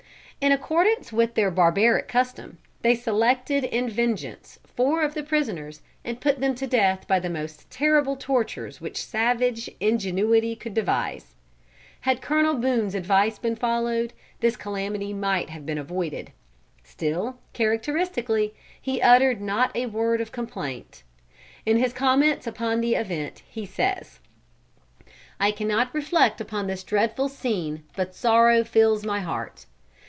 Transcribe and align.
In 0.43 0.51
accordance 0.51 1.13
with 1.13 1.35
their 1.35 1.51
barbaric 1.51 2.07
custom, 2.07 2.57
they 2.81 2.95
selected 2.95 3.63
in 3.63 3.87
vengeance 3.87 4.57
four 4.63 5.03
of 5.03 5.13
the 5.13 5.21
prisoners 5.21 5.83
and 6.03 6.19
put 6.19 6.39
them 6.41 6.55
to 6.55 6.65
death 6.65 7.07
by 7.07 7.19
the 7.19 7.29
most 7.29 7.69
terrible 7.69 8.15
tortures 8.15 8.81
which 8.81 8.97
savage 9.05 9.69
ingenuity 9.79 10.55
could 10.55 10.73
devise. 10.73 11.35
Had 11.99 12.23
Colonel 12.23 12.55
Boone's 12.55 12.95
advice 12.95 13.37
been 13.37 13.55
followed, 13.55 14.13
this 14.39 14.55
calamity 14.57 15.13
might 15.13 15.51
have 15.51 15.63
been 15.63 15.77
avoided. 15.77 16.31
Still 16.83 17.37
characteristically, 17.53 18.55
he 18.81 18.99
uttered 18.99 19.41
not 19.41 19.69
a 19.75 19.85
word 19.85 20.21
of 20.21 20.31
complaint. 20.31 21.03
In 21.67 21.77
his 21.77 21.93
comments 21.93 22.47
upon 22.47 22.81
the 22.81 22.95
event 22.95 23.43
he 23.47 23.67
says: 23.67 24.17
"I 25.39 25.51
cannot 25.51 25.93
reflect 25.93 26.41
upon 26.41 26.65
this 26.65 26.81
dreadful 26.83 27.29
scene 27.29 27.83
but 27.95 28.15
sorrow 28.15 28.63
fills 28.63 29.05
my 29.05 29.19
heart. 29.19 29.67